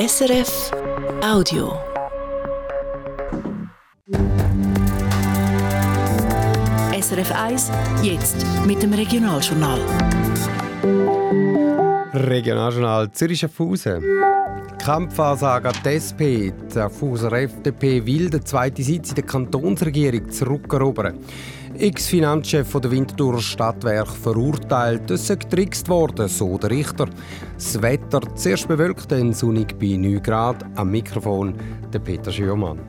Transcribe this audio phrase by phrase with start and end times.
[0.00, 0.70] SRF
[1.22, 1.78] Audio.
[6.98, 7.70] SRF 1,
[8.02, 9.78] jetzt mit dem Regionaljournal.
[12.14, 14.02] Regionaljournal Zürich Schaffhausen.
[14.80, 16.50] Kampfansage an die SP.
[16.50, 21.18] Die Schaffhauser FDP will den zweiten Sitz in der Kantonsregierung zurückerobern.
[21.78, 27.10] Ex-Finanzchef der Winterthurer Stadtwerk verurteilt, es sei getrickst worden, so der Richter.
[27.54, 30.64] Das Wetter zuerst bewölkt, dann sonnig bei 9 Grad.
[30.76, 31.54] Am Mikrofon
[31.92, 32.80] der Peter Schürmann.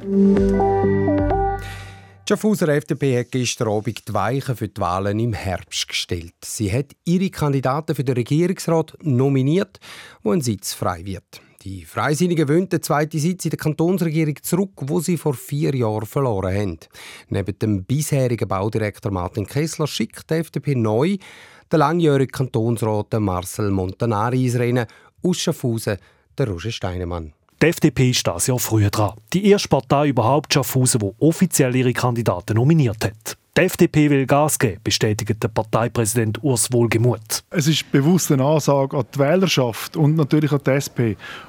[2.26, 6.36] Die Schaffhauser FDP hat gestern Abend die Weichen für die Wahlen im Herbst gestellt.
[6.46, 9.82] Sie hat ihre Kandidaten für den Regierungsrat nominiert,
[10.24, 11.42] wo ein Sitz frei wird.
[11.64, 16.08] Die Freisinnigen wollen den zweiten Sitz in der Kantonsregierung zurück, wo sie vor vier Jahren
[16.08, 16.80] verloren haben.
[17.30, 21.18] Neben dem bisherigen Baudirektor Martin Kessler schickt die FDP neu
[21.72, 24.88] den langjährigen Kantonsrat Marcel Montanari ins Rennen,
[25.24, 25.98] aus Schaffhausen
[26.36, 27.34] der Roger Steinemann.
[27.62, 29.14] Die FDP ist das Jahr früher dran.
[29.32, 33.38] Die erste Partei überhaupt Schaffhausen, die offiziell ihre Kandidaten nominiert hat.
[33.58, 37.44] Die FDP will Gas geben, bestätigt der Parteipräsident Urs Wohlgemuth.
[37.50, 41.00] Es ist bewusst eine Ansage an die Wählerschaft und natürlich an die SP,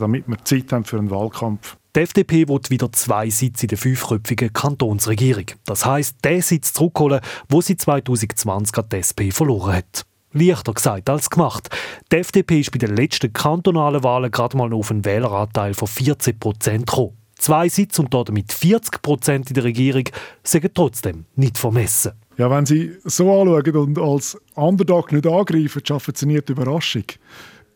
[0.01, 1.77] damit wir Zeit haben für einen Wahlkampf.
[1.95, 5.45] Die FDP will wieder zwei Sitze in der fünfköpfigen Kantonsregierung.
[5.65, 10.05] Das heisst, den Sitz zurückholen, wo sie 2020 an die SP verloren hat.
[10.33, 11.71] Leichter gesagt als gemacht.
[12.11, 16.37] Die FDP ist bei den letzten kantonalen Wahlen gerade mal auf einen Wähleranteil von 14
[16.41, 17.17] Prozent gekommen.
[17.43, 20.05] Zwei Sitze und damit 40 Prozent in der Regierung
[20.45, 22.13] sind trotzdem nicht vermessen.
[22.39, 27.03] Ja, wenn Sie so anschauen und als Underdog nicht angreifen, schaffen Sie nicht Überraschung.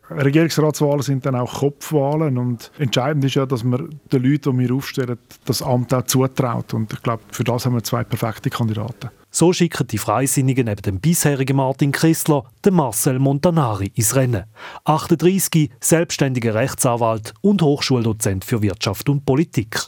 [0.09, 4.73] Regierungsratswahlen sind dann auch Kopfwahlen und entscheidend ist ja, dass man den Leuten, die wir
[4.73, 6.73] aufstellen, das Amt auch zutraut.
[6.73, 9.09] Und ich glaube, für das haben wir zwei perfekte Kandidaten.
[9.37, 14.45] So schicken die Freisinnigen neben dem bisherigen Martin Christler den Marcel Montanari ins Rennen.
[14.85, 19.79] 38, selbstständiger Rechtsanwalt und Hochschuldozent für Wirtschaft und Politik.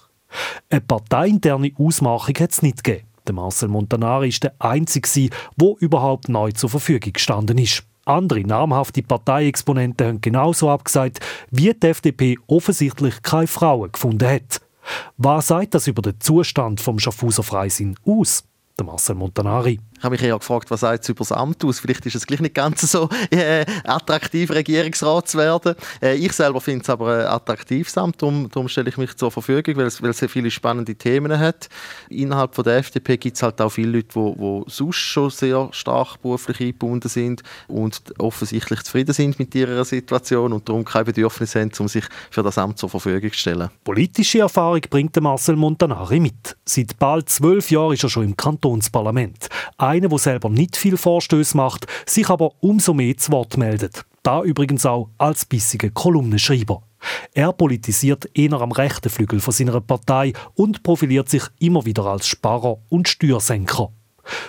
[0.70, 3.08] Eine parteiinterne Ausmachung hat es nicht gegeben.
[3.25, 7.81] Der Marcel Montanari ist der Einzige, der überhaupt neu zur Verfügung gestanden ist.
[8.05, 14.61] Andere namhafte Parteiexponenten haben genauso abgesagt, wie die FDP offensichtlich keine Frauen gefunden hat.
[15.17, 18.43] Was sagt das über den Zustand vom Schaffhauser Freisinn aus?
[18.80, 19.78] Der Marcel Montanari.
[19.99, 21.82] Ich habe mich eher gefragt, was sagt es über das Amt aus?
[21.82, 25.76] Vielleicht ist es gleich nicht ganz so äh, attraktiv, Regierungsrat zu werden.
[26.02, 29.30] Äh, ich selber finde es aber ein attraktives Amt, darum, darum stelle ich mich zur
[29.30, 31.67] Verfügung, weil es, weil es viele spannende Themen hat.
[32.08, 35.67] Innerhalb von der FDP gibt es halt auch viele Leute, die, die sonst schon sehr
[35.71, 41.55] stark beruflich eingebunden sind und offensichtlich zufrieden sind mit ihrer Situation und darum kein Bedürfnis
[41.55, 43.70] haben, um sich für das Amt zur Verfügung zu stellen.
[43.83, 46.55] Politische Erfahrung bringt Marcel Montanari mit.
[46.64, 49.49] Seit bald zwölf Jahren ist er schon im Kantonsparlament
[49.89, 54.05] einer, der selber nicht viel Vorstöße macht, sich aber umso mehr zu Wort meldet.
[54.23, 56.83] Da übrigens auch als bissiger Kolumnenschreiber.
[57.33, 62.28] Er politisiert eher am rechten Flügel von seiner Partei und profiliert sich immer wieder als
[62.28, 63.92] Sparer und Steuersenker.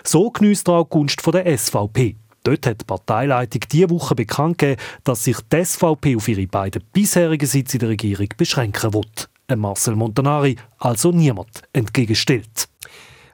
[0.05, 2.17] So genießt er auch Gunst von der SVP.
[2.43, 6.83] Dort hat die Parteileitung diese Woche bekannt gegeben, dass sich die SVP auf ihre beiden
[6.93, 9.29] bisherigen Sitze in der Regierung beschränken wird.
[9.57, 12.69] Marcel Montanari also niemand entgegenstellt.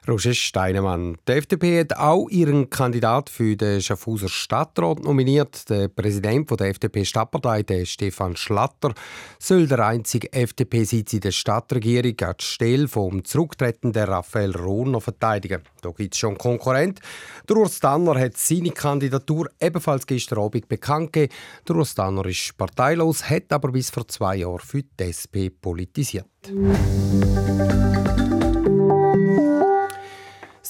[0.07, 1.17] Roger Steinemann.
[1.27, 5.69] Die FDP hat auch ihren Kandidat für den Schaffhauser Stadtrat nominiert.
[5.69, 8.93] Der Präsident der FDP-Stadtpartei, Stefan Schlatter,
[9.37, 15.61] soll der einzige FDP-Sitz in der Stadtregierung an Stelle vom zurücktretenden Raphael Rohner verteidigen.
[15.81, 17.01] Da gibt es schon Konkurrent.
[17.49, 21.33] Der Urs Danner hat seine Kandidatur ebenfalls gestern Abend bekannt gegeben.
[21.67, 26.27] Der Urs Danner ist parteilos, hat aber bis vor zwei Jahren für die SP politisiert.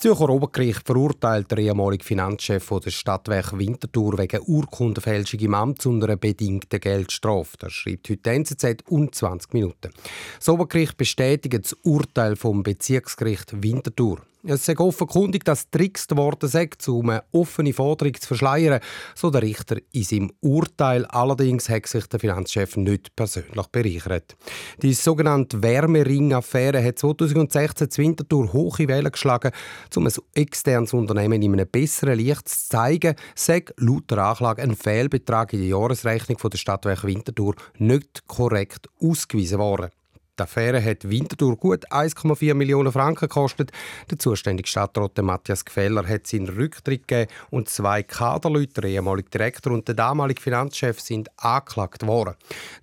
[0.08, 6.16] Zürcher Obergericht verurteilt den ehemaligen Finanzchef der Stadtwerk Winterthur wegen Urkundenfälschung im Amt und einer
[6.16, 7.58] bedingten Geldstrafe.
[7.60, 9.92] Das schreibt heute NZZ und 20 Minuten.
[10.38, 14.22] Das Obergericht bestätigt das Urteil vom Bezirksgericht Winterthur.
[14.50, 18.80] Es sei offenkundig, dass Tricks worden sei, um eine offene Forderung zu verschleiern,
[19.14, 21.06] so der Richter in seinem Urteil.
[21.08, 24.38] Allerdings hat sich der Finanzchef nicht persönlich bereichert.
[24.82, 29.52] Die sogenannte Wärmering-Affäre hat 2016 zu Winterthur hohe Wellen geschlagen,
[29.98, 34.78] um ein externes Unternehmen in einem besseren Licht zu zeigen, sei laut der Anklage ein
[34.78, 39.90] Fehlbetrag in der Jahresrechnung der Stadtwerk Winterthur nicht korrekt ausgewiesen worden.
[40.38, 43.72] Die Affäre hat Winterthur gut 1,4 Millionen Franken gekostet.
[44.12, 49.74] Der zuständige Stadtrat Matthias Gfeller hat seinen Rücktritt gegeben und zwei Kaderleute, der ehemalige Direktor
[49.74, 52.36] und der damalige Finanzchef, sind angeklagt worden.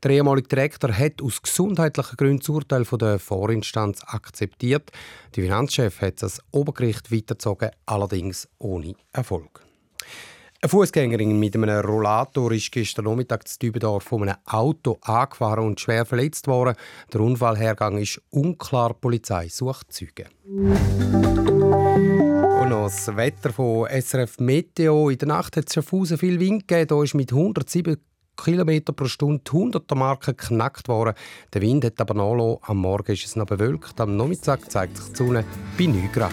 [0.02, 4.90] Der ehemalige Direktor hat aus gesundheitlichen Gründen das Urteil der Vorinstanz akzeptiert.
[5.36, 9.63] Der Finanzchef hat das Obergericht weitergezogen, allerdings ohne Erfolg.
[10.64, 15.78] Eine Fußgängerin mit einem Rollator ist gestern Nachmittag zu Dübendorf von einem Auto angefahren und
[15.78, 16.75] schwer verletzt worden.
[17.12, 18.94] Der Unfallhergang ist unklar.
[18.94, 20.25] Die Polizei sucht Züge.
[20.46, 20.70] Und
[22.70, 25.11] noch das Wetter von SRF Meteo.
[25.11, 26.88] In der Nacht hat es Schaffhausen viel Wind gegeben.
[26.88, 27.99] Da ist mit 107
[28.34, 31.12] km pro Stunde die 100er Marke geknackt worden.
[31.52, 32.61] Der Wind hat aber nachgelassen.
[32.62, 34.00] Am Morgen ist es noch bewölkt.
[34.00, 35.44] Am Nachmittag zeigt sich die Sonne
[35.76, 36.32] bei 9 Grad.